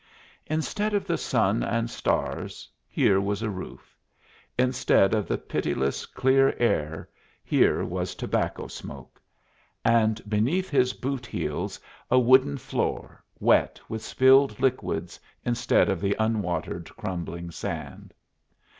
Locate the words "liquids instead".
14.59-15.87